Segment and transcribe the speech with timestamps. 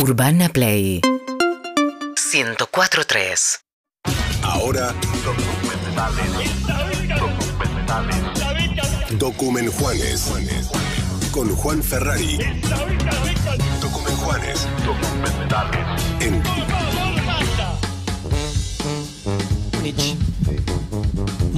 [0.00, 3.58] Urbana Play 104.3
[4.42, 4.94] Ahora,
[9.18, 10.30] Documen Juanes.
[11.32, 12.38] Con Juan Ferrari.
[13.80, 14.68] Documen Juanes.
[16.20, 16.40] En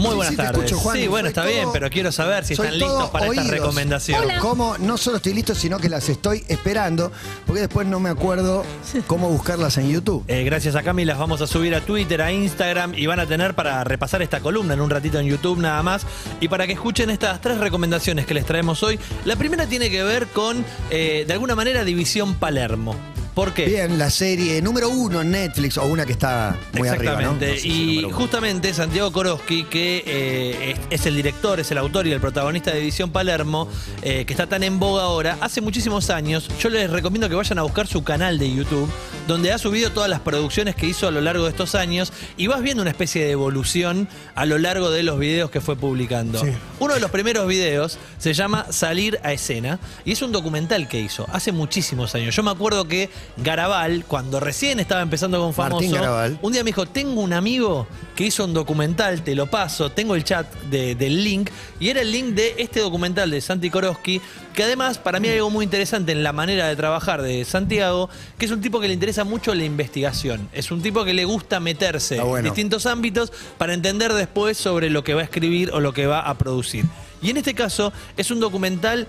[0.01, 0.65] Muy buenas Sí, te tardes.
[0.65, 0.97] escucho, Juan.
[0.97, 3.51] sí, bueno, Soy está todo- bien, pero quiero saber si están listos para esta oídos.
[3.51, 4.25] recomendación.
[4.41, 7.13] Como no solo estoy listo, sino que las estoy esperando,
[7.47, 8.65] porque después no me acuerdo
[9.07, 10.25] cómo buscarlas en YouTube.
[10.29, 13.27] Eh, gracias a Cami las vamos a subir a Twitter, a Instagram y van a
[13.27, 16.03] tener para repasar esta columna en un ratito en YouTube nada más
[16.41, 18.99] y para que escuchen estas tres recomendaciones que les traemos hoy.
[19.25, 22.95] La primera tiene que ver con, eh, de alguna manera, División Palermo.
[23.35, 23.67] ¿Por qué?
[23.67, 27.33] Bien, la serie número uno en Netflix, o una que está muy arriba, ¿no?
[27.33, 27.47] Exactamente.
[27.47, 31.79] No sé si y justamente Santiago Koroski, que eh, es, es el director, es el
[31.79, 33.69] autor y el protagonista de División Palermo,
[34.03, 37.59] eh, que está tan en boga ahora, hace muchísimos años, yo les recomiendo que vayan
[37.59, 38.89] a buscar su canal de YouTube,
[39.31, 42.49] donde ha subido todas las producciones que hizo a lo largo de estos años y
[42.49, 46.43] vas viendo una especie de evolución a lo largo de los videos que fue publicando.
[46.81, 50.99] Uno de los primeros videos se llama Salir a escena y es un documental que
[51.01, 52.35] hizo hace muchísimos años.
[52.35, 56.39] Yo me acuerdo que Garabal, cuando recién estaba empezando con Famoso, Martín Garabal.
[56.43, 60.17] un día me dijo, tengo un amigo que hizo un documental, te lo paso, tengo
[60.17, 64.21] el chat de- del link, y era el link de este documental de Santi Koroski,
[64.55, 68.11] que además para mí hay algo muy interesante en la manera de trabajar de Santiago,
[68.37, 71.25] que es un tipo que le interesa mucho la investigación, es un tipo que le
[71.25, 72.39] gusta meterse bueno.
[72.39, 76.07] en distintos ámbitos para entender después sobre lo que va a escribir o lo que
[76.07, 76.85] va a producir.
[77.23, 79.07] Y en este caso es un documental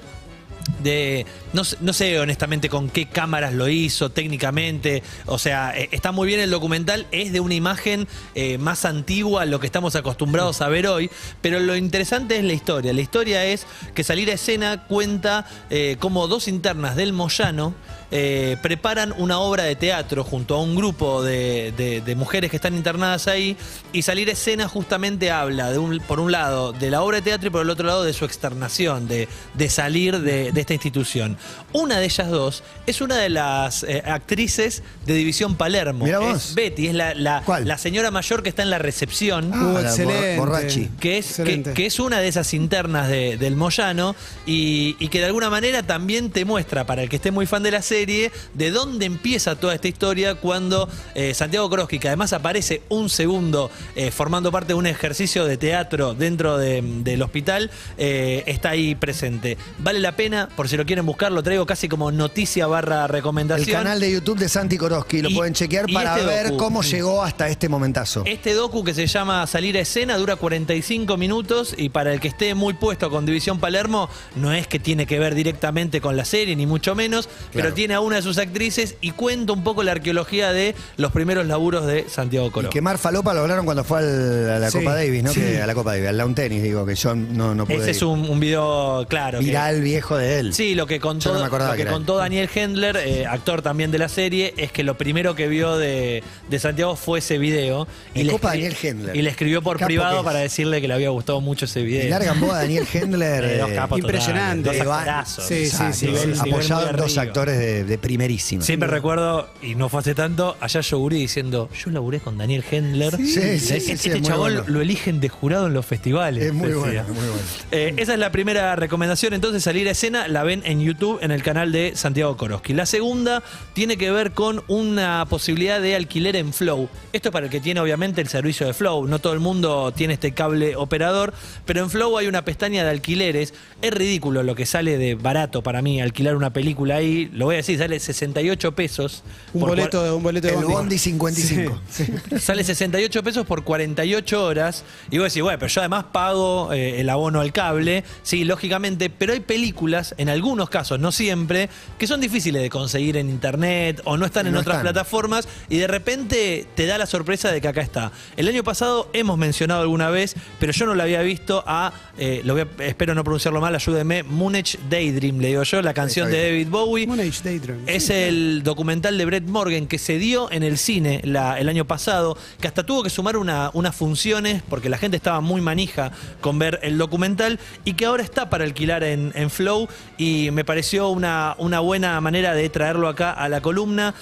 [0.83, 5.89] de no, sé- no sé honestamente con qué cámaras lo hizo técnicamente o sea eh,
[5.91, 9.65] está muy bien el documental es de una imagen eh, más antigua a lo que
[9.65, 11.09] estamos acostumbrados a ver hoy
[11.41, 15.97] pero lo interesante es la historia la historia es que salir a escena cuenta eh,
[15.99, 17.73] como dos internas del Moyano
[18.11, 22.57] eh, preparan una obra de teatro junto a un grupo de, de- de mujeres que
[22.57, 23.55] están internadas ahí
[23.93, 27.21] y salir a escena justamente habla de un, por un lado de la obra de
[27.23, 30.73] teatro y por el otro lado de su externación, de, de salir de, de esta
[30.73, 31.38] institución.
[31.73, 36.05] Una de ellas dos es una de las eh, actrices de División Palermo.
[36.05, 36.55] Mirá Es vos.
[36.55, 37.67] Betty, es la, la- ¿Cuál?
[37.67, 40.38] la señora mayor que está en la recepción Ah, la excelente.
[40.38, 40.89] Bor- Borrachi.
[41.00, 41.73] que es, que, Excelente.
[41.73, 45.83] que es una de esas internas de- del Moyano y, y que de alguna manera
[45.83, 49.56] también te muestra, para el que esté muy fan de la serie, de dónde empieza
[49.56, 54.69] toda esta historia cuando eh, Santiago Kroski, que además aparece un segundo eh, formando parte
[54.69, 59.57] de un ejercicio de teatro dentro de- del hospital, eh, está ahí presente.
[59.79, 63.09] Vale la pena, por si lo quieren buscar, lo traigo casi como noticia barra El
[63.09, 63.78] recomendación.
[63.78, 66.57] canal de YouTube de Santi Koroski, lo Y- pueden chequear para este ver docu.
[66.57, 68.23] cómo llegó hasta este momentazo.
[68.25, 72.28] Este docu que se llama Salir a escena dura 45 minutos y para el que
[72.29, 76.25] esté muy puesto con División Palermo, no es que tiene que ver directamente con la
[76.25, 79.84] serie, ni mucho menos, pero tiene a una de sus actrices y cuenta un poco
[79.84, 82.72] la arqueología de los primeros laburos de Santiago Y Colón.
[82.72, 85.34] quemar falopa lo hablaron cuando fue al- a la Sí, Copa Davis, ¿no?
[85.34, 85.40] sí.
[85.41, 87.91] Que a la Copa Davis, al lawn tennis, digo, que yo no, no pude Ese
[87.91, 89.40] es un, un video, claro.
[89.40, 90.53] que- viral viejo de él.
[90.53, 92.18] Sí, lo que contó, Yo no me acordaba lo que que contó.
[92.18, 96.24] Daniel Hendler, eh, actor también de la serie, es que lo primero que vio de,
[96.50, 97.88] de Santiago fue ese video.
[98.16, 99.16] Me le copa escri- Daniel Hendler.
[99.16, 101.81] Y le escribió por Capo que privado para decirle que le había gustado mucho ese
[101.81, 102.06] video.
[102.06, 103.44] Y larga en boda Daniel Hendler.
[103.44, 104.63] Eh, eh, impresionante.
[104.63, 105.46] totales, dos Eh, actorazos.
[105.46, 106.07] Sí, sí, sí,
[106.40, 108.64] apoyado en dos actores de, de primerísima.
[108.64, 113.16] Siempre recuerdo, y no fue hace tanto, allá Yoguri diciendo, yo laburé con Daniel Hendler.
[113.18, 114.64] Sí, sí, sí, este es chabón bueno.
[114.68, 116.44] lo eligen de jurado en los festivales.
[116.44, 117.03] Es muy decía.
[117.03, 117.42] bueno, muy bueno.
[117.72, 121.31] Eh, esa es la primera recomendación, entonces salir a escena, la ven en YouTube en
[121.31, 122.74] el canal de Santiago Koroski.
[122.74, 123.44] La segunda
[123.74, 126.90] tiene que ver con una posibilidad de alquiler en Flow.
[127.13, 129.08] Esto es para el que tiene obviamente el servicio de Flow.
[129.08, 131.34] No todo el mundo tiene este cable operador,
[131.66, 133.53] pero en Flow hay una pestaña de alquileres.
[133.81, 137.30] Es ridículo lo que sale de barato para mí alquilar una película ahí.
[137.34, 139.23] Lo voy a decir, sale 68 pesos.
[139.53, 140.73] Un por boleto, de un boleto de El bondi.
[140.73, 141.81] Bondi 55.
[142.39, 144.83] Sale 68 pesos por 48 horas.
[145.09, 148.03] Y vos decís, bueno, pero yo además pago eh, el abono al cable.
[148.23, 149.09] Sí, lógicamente.
[149.09, 154.01] Pero hay películas, en algunos casos, no siempre, que son difíciles de conseguir en internet
[154.05, 154.94] o no están en No otras están.
[154.94, 155.47] plataformas.
[155.69, 158.12] Y de repente te da la sorpresa de que acá está.
[158.38, 162.41] El año pasado hemos mencionado alguna vez, pero yo no lo había visto a, eh,
[162.44, 166.30] lo voy a- espero no pronunciarlo mal, ayúdeme, Moonage Daydream, le digo yo, la canción
[166.31, 166.41] de.
[166.44, 167.07] David Bowie.
[167.07, 167.50] Moonage Daydream.
[167.88, 168.13] Es Sí.
[168.13, 172.38] el documental de Brett Morgan que se dio en el cine la- el año pasado,
[172.59, 176.12] que hasta tuvo que sumar una- unas funciones porque la gente estaba muy manija
[176.42, 179.88] con ver el documental y que ahora está para alquilar en, en Flow
[180.18, 184.13] y me pareció una, una buena manera de traerlo acá a la columna.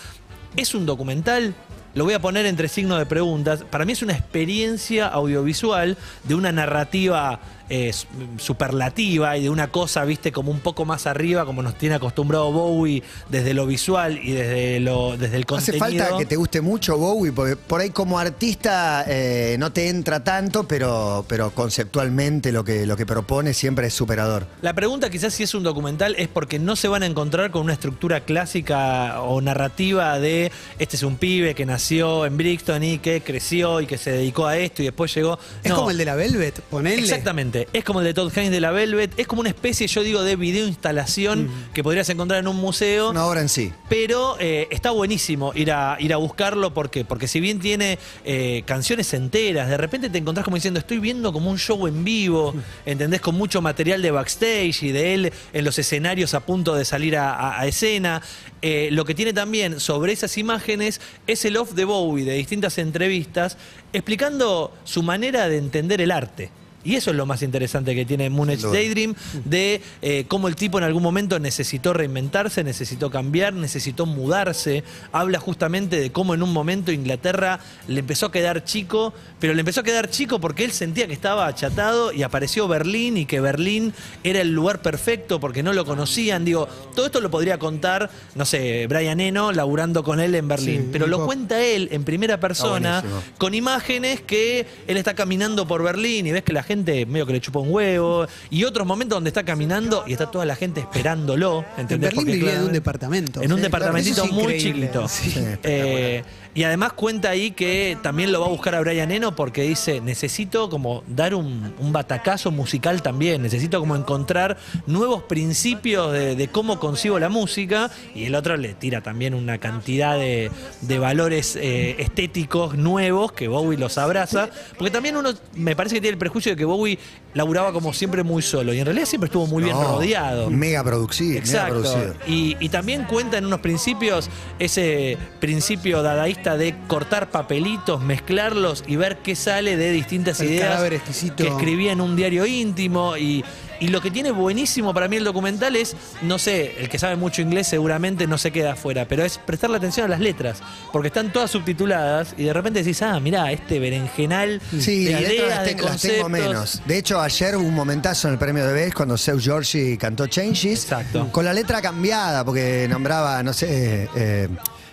[0.56, 1.54] Es un documental.
[1.96, 3.64] Lo voy a poner entre signos de preguntas.
[3.70, 7.92] Para mí es una experiencia audiovisual de una narrativa eh,
[8.38, 12.51] superlativa y de una cosa, viste, como un poco más arriba, como nos tiene acostumbrado
[12.51, 16.06] Bowie desde lo visual y desde, lo, desde el Hace contenido.
[16.06, 20.24] falta que te guste mucho Bowie, porque por ahí como artista eh, no te entra
[20.24, 24.48] tanto, pero, pero conceptualmente lo que, lo que propone siempre es superador.
[24.62, 27.63] La pregunta quizás si es un documental es porque no se van a encontrar con
[27.63, 33.00] una estructura clásica o narrativa de este es un pibe que nació en Brixton y
[33.00, 35.39] que creció y que se dedicó a esto y después llegó.
[35.63, 35.77] Es No.
[35.77, 37.01] como el de la Velvet, ponele.
[37.01, 40.04] Exactamente, es como el de Todd Haynes de la Velvet, es como una especie, yo
[40.04, 43.10] digo, de video instalación que podrías encontrar en un museo.
[43.10, 43.72] Una obra en sí.
[43.90, 46.74] Pero eh, está buenísimo ir a, ir a buscarlo.
[46.74, 47.04] ¿Por qué?
[47.06, 51.34] Porque si bien tiene eh, canciones enteras, de repente te encontrás como diciendo, estoy viendo
[51.34, 52.54] como un show en vivo,
[52.86, 53.22] ¿entendés?
[53.22, 57.18] Con mucho material de backstage y de él en los escenarios a punto de salir
[57.18, 58.22] a, a- a escena.
[58.62, 62.78] Eh, lo que tiene también sobre esas imágenes es el off de Bowie de distintas
[62.78, 63.58] entrevistas
[63.94, 66.52] explicando su manera de entender el arte.
[66.84, 68.68] Y eso es lo más interesante que tiene Moon Age.
[68.68, 74.84] Daydream, de eh, cómo el tipo en algún momento necesitó reinventarse, necesitó cambiar, necesitó mudarse.
[75.12, 79.60] Habla justamente de cómo en un momento Inglaterra le empezó a quedar chico, pero le
[79.60, 83.42] empezó a quedar chico porque él sentía que estaba achatado y apareció Berlín y que
[83.42, 83.94] Berlín
[84.24, 86.46] era el lugar perfecto porque no lo conocían.
[86.46, 90.60] Digo, todo esto lo podría contar, no sé, Brian Eno laburando con él en Berlín,
[90.84, 93.04] Sí, pero lo cuenta él en primera persona
[93.38, 97.33] con imágenes que él está caminando por Berlín y ves que la gente medio que
[97.33, 100.81] le chupa un huevo y otros momentos donde está caminando y está toda la gente
[100.81, 101.66] esperándolo.
[101.75, 102.10] En ¿entendés?
[102.12, 103.42] Berlín Porque, vivía de un departamento.
[103.42, 105.07] En un Sí, departamentito claro, es muy chiquito.
[105.07, 105.33] Sí.
[105.63, 106.24] Eh,
[106.56, 110.01] y además cuenta ahí que también lo va a buscar a Brian Eno porque dice,
[110.01, 114.57] necesito como dar un, un batacazo musical también, necesito como encontrar
[114.88, 117.92] nuevos principios de, cómo concibo la música.
[118.16, 120.51] Y el otro le tira también una cantidad de,
[120.81, 126.02] de valores eh, estéticos nuevos que Bowie los abraza, porque también uno me parece que
[126.02, 126.98] tiene el prejuicio de que Bowie
[127.34, 130.50] laburaba como siempre muy solo y en realidad siempre estuvo muy bien No, rodeado.
[130.50, 131.30] Mega producido.
[131.34, 131.74] Mega Exacto.
[131.81, 132.14] producido.
[132.28, 138.96] Y, y también cuenta en unos principios ese principio dadaísta de cortar papelitos, mezclarlos y
[138.96, 141.36] ver qué sale de distintas El ideas cadáver exquisito.
[141.44, 143.16] que escribía en un diario íntimo.
[143.18, 143.44] Y,
[143.80, 147.16] y lo que tiene buenísimo para mí el documental es, no sé, el que sabe
[147.16, 150.62] mucho inglés seguramente no se queda afuera, pero es prestarle atención a las letras,
[150.92, 155.22] porque están todas subtituladas y de repente decís, ah, mirá, este berenjenal Sí, de las
[155.22, 156.30] letras ideas, las, de tengo- las tengo conceptos.
[156.50, 156.81] menos.
[156.86, 160.28] De hecho, ayer hubo un momentazo en el premio de Best cuando Seu Giorgi cantó
[160.28, 160.84] Changes.
[160.84, 161.30] Exacto.
[161.31, 164.48] Con la letra cambiada, porque nombraba, no sé, eh,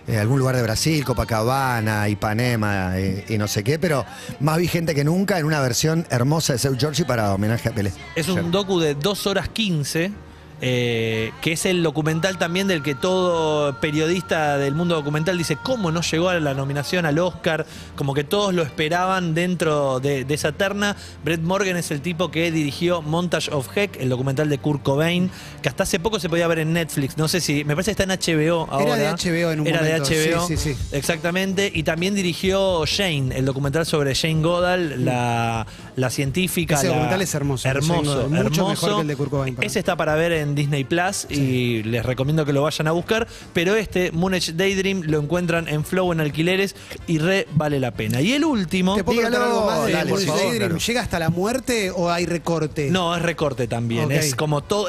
[0.08, 4.04] eh, algún lugar de Brasil, Copacabana, Ipanema eh, y no sé qué, pero
[4.40, 7.92] más vigente que nunca en una versión hermosa de Seu Giorgi para homenaje a Pelé.
[8.14, 10.12] Es un docu de 2 horas 15,
[10.60, 15.90] eh, que es el documental también del que todo periodista del mundo documental dice cómo
[15.92, 20.34] no llegó a la nominación al Oscar, como que todos lo esperaban dentro de, de
[20.34, 20.96] esa terna.
[21.24, 25.30] Brett Morgan es el tipo que dirigió Montage of Heck, el documental de Kurt Cobain,
[25.62, 28.02] que hasta hace poco se podía ver en Netflix, no sé si, me parece que
[28.02, 28.96] está en HBO ahora.
[28.96, 30.80] Era de HBO en un Era momento, de HBO, sí, sí, sí.
[30.92, 35.66] exactamente, y también dirigió Jane, el documental sobre Jane Goodall, la,
[35.96, 36.76] la científica.
[36.76, 38.68] Ese la- documental es hermoso, Hermoso, mucho hermoso.
[38.68, 39.78] mejor que el de Kurt Cobain Ese mí.
[39.80, 43.26] está para ver en Disney Plus y les recomiendo que lo vayan a buscar.
[43.52, 46.74] Pero este, Moonage Daydream, lo encuentran en Flow en alquileres
[47.06, 48.20] y re vale la pena.
[48.20, 48.96] Y el último.
[48.96, 50.56] ¿Te puedo Dígalo, algo más de dale, Daydream?
[50.56, 50.78] claro.
[50.78, 52.90] ¿Llega hasta la muerte o hay recorte?
[52.90, 54.10] No, es recorte también.
[54.12, 54.88] Es como todo.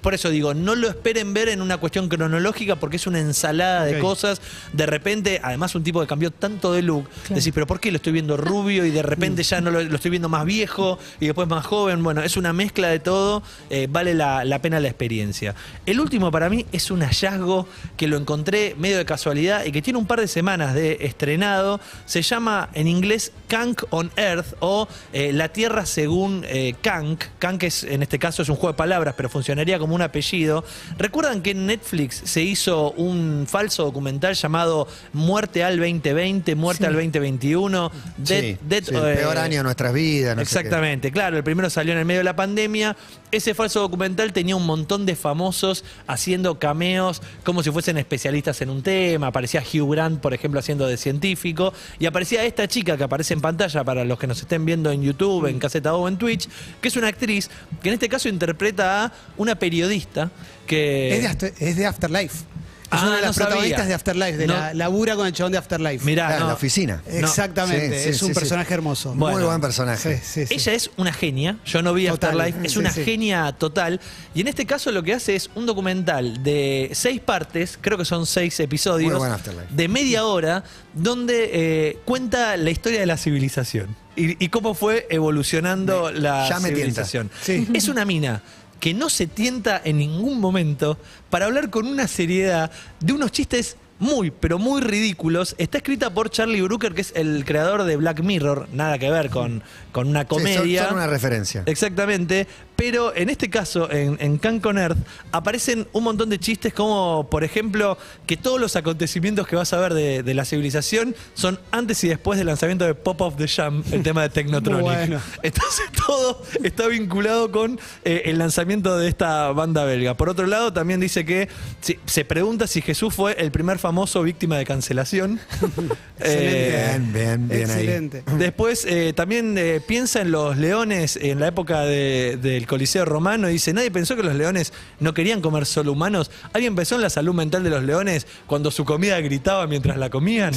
[0.00, 3.84] Por eso digo, no lo esperen ver en una cuestión cronológica porque es una ensalada
[3.84, 4.40] de cosas.
[4.72, 7.96] De repente, además un tipo que cambió tanto de look, decís, pero ¿por qué lo
[7.96, 11.26] estoy viendo rubio y de repente ya no lo, lo estoy viendo más viejo y
[11.26, 12.02] después más joven?
[12.02, 15.54] Bueno, es una mezcla de todo, eh, vale la, la pena la experiencia.
[15.86, 19.82] El último para mí es un hallazgo que lo encontré medio de casualidad y que
[19.82, 21.80] tiene un par de semanas de estrenado.
[22.06, 27.24] Se llama en inglés Kank on Earth o eh, La Tierra según eh, Kank.
[27.38, 29.28] Kank es, en este caso es un juego de palabras, pero
[29.78, 30.64] como un apellido.
[30.98, 36.94] ¿Recuerdan que en Netflix se hizo un falso documental llamado Muerte al 2020, Muerte al
[36.94, 37.90] 2021?
[38.18, 38.58] Dead- Sí,
[38.94, 40.36] el eh, peor año de nuestras vidas.
[40.36, 40.42] no.
[40.42, 42.96] Exactamente, claro, el primero salió en el medio de la pandemia.
[43.32, 48.68] Ese falso documental tenía un montón de famosos haciendo cameos como si fuesen especialistas en
[48.68, 49.28] un tema.
[49.28, 51.72] Aparecía Hugh Grant, por ejemplo, haciendo de científico.
[51.98, 55.02] Y aparecía esta chica que aparece en pantalla para los que nos estén viendo en
[55.02, 56.46] YouTube, en Caseta o en Twitch,
[56.80, 57.48] que es una actriz
[57.82, 60.30] que en este caso interpreta a una periodista
[60.66, 61.16] que...
[61.16, 62.44] Es de, After- es de Afterlife.
[62.92, 63.46] Es Ah, una de no las sabía.
[63.48, 64.54] protagonistas de Afterlife, de No.
[64.54, 66.04] la labura con el chabón de Afterlife.
[66.04, 66.46] Mirá, Ah, en no.
[66.48, 67.02] la oficina.
[67.06, 68.34] Exactamente, Sí, es sí, un sí.
[68.38, 69.14] personaje hermoso.
[69.14, 69.38] Bueno.
[69.38, 70.18] Muy buen personaje.
[70.18, 70.54] Sí, sí, sí.
[70.54, 73.04] Ella es una genia, yo no vi Total, Afterlife, es sí, una sí.
[73.04, 74.00] genia total.
[74.34, 78.04] Y en este caso lo que hace es un documental de seis partes, creo que
[78.04, 79.66] son seis episodios, Muy buen Afterlife.
[79.70, 80.62] de media hora,
[80.94, 86.48] donde eh, cuenta la historia de la civilización y, y cómo fue evolucionando Me- la
[86.48, 87.04] ya me tienta.
[87.04, 87.30] civilización.
[87.42, 87.66] Sí.
[87.72, 88.42] Es una mina
[88.82, 90.98] que no se tienta en ningún momento
[91.30, 95.54] para hablar con una seriedad de unos chistes muy, pero muy ridículos.
[95.56, 99.30] Está escrita por Charlie Brooker, que es el creador de Black Mirror, nada que ver
[99.30, 99.62] con,
[99.92, 100.84] con una Sí, son- comedia.
[100.86, 101.62] son una referencia.
[101.66, 102.48] Exactamente,
[102.84, 104.98] pero en este caso, en, en Canc on Earth,
[105.30, 107.96] aparecen un montón de chistes como, por ejemplo,
[108.26, 112.08] que todos los acontecimientos que vas a ver de, de la civilización son antes y
[112.08, 114.82] después del lanzamiento de Pop of the Jam, el tema de Technotronic.
[114.82, 115.20] Bueno.
[115.44, 120.16] Entonces todo está vinculado con eh, el lanzamiento de esta banda belga.
[120.16, 121.48] Por otro lado, también dice que
[121.80, 125.38] si- se pregunta si Jesús fue el primer famoso víctima de cancelación.
[126.24, 127.80] Eh, Bien, bien, bien ahí.
[127.82, 128.22] Excelente.
[128.38, 133.50] Después eh, también eh, piensa en los leones en la época de- del Coliseo Romano
[133.50, 136.30] y dice, nadie pensó que los leones no querían comer solo humanos.
[136.54, 140.08] ¿Alguien pensó en la salud mental de los leones cuando su comida gritaba mientras la
[140.08, 140.54] comían?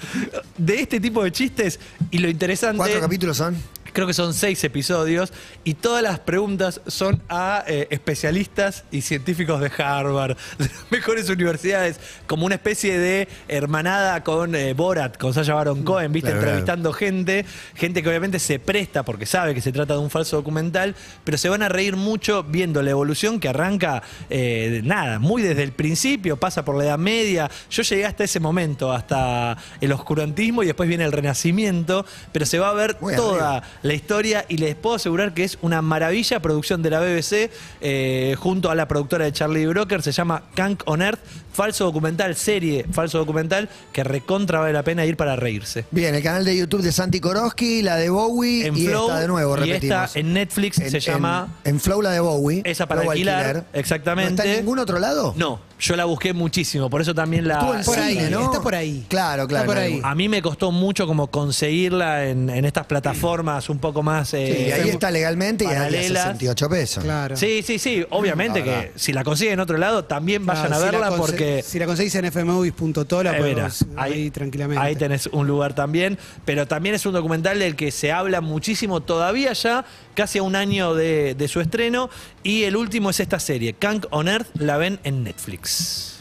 [0.56, 1.80] De este tipo de chistes
[2.12, 2.76] y lo interesante...
[2.76, 3.56] ¿Cuántos capítulos son?
[3.98, 5.32] Creo que son seis episodios
[5.64, 11.28] y todas las preguntas son a eh, especialistas y científicos de Harvard, de las mejores
[11.28, 16.28] universidades, como una especie de hermanada con eh, Borat, con Sasha Baron Cohen, ¿viste?
[16.28, 16.58] Claro, claro.
[16.58, 20.36] Entrevistando gente, gente que obviamente se presta porque sabe que se trata de un falso
[20.36, 25.18] documental, pero se van a reír mucho viendo la evolución que arranca, eh, de nada,
[25.18, 27.50] muy desde el principio, pasa por la Edad Media.
[27.68, 32.60] Yo llegué hasta ese momento, hasta el oscurantismo y después viene el Renacimiento, pero se
[32.60, 33.87] va a ver Muy toda arriba.
[33.88, 38.36] La historia y les puedo asegurar que es una maravilla producción de la BBC eh,
[38.38, 41.18] junto a la productora de Charlie Broker, se llama Kank on Earth,
[41.52, 45.86] falso documental, serie, falso documental, que recontra vale la pena ir para reírse.
[45.90, 49.20] Bien, el canal de YouTube de Santi Koroski, la de Bowie En y Flow esta
[49.20, 50.04] de nuevo, y repetimos.
[50.04, 51.56] esta en Netflix se llama...
[51.64, 52.60] En, Flow la de Bowie.
[52.64, 54.34] Esa para Flow alquilar, exactamente.
[54.34, 55.32] ¿No está en ningún otro lado?
[55.36, 57.54] No, yo la busqué muchísimo, por eso también la...
[57.54, 58.44] Estuvo en Por cine, ahí, ¿no?
[58.44, 59.06] está por ahí.
[59.08, 59.64] Claro, claro.
[59.64, 60.00] Está por ahí.
[60.02, 64.30] A mí me costó mucho como conseguirla en, en estas plataformas un poco más...
[64.30, 66.22] Sí, eh, ahí está legalmente y ahí a paralelas.
[66.24, 67.04] 68 pesos.
[67.04, 67.36] Claro.
[67.36, 70.84] Sí, sí, sí, obviamente que si la consiguen en otro lado también vayan a si
[70.84, 71.62] verla porque...
[71.62, 74.82] Si la conseguís en fmovies.to la Eh, mira, podemos ahí, tranquilamente.
[74.82, 79.00] Ahí tenés un lugar también, pero también es un documental del que se habla muchísimo
[79.00, 79.84] todavía ya,
[80.18, 82.10] casi a un año de, de su estreno,
[82.42, 86.18] y el último es esta serie, Kank on Earth, la ven en Netflix.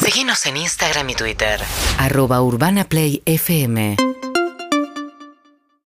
[0.00, 1.60] Síguenos en Instagram y Twitter.
[1.98, 3.96] Arroba Urbana Play FM.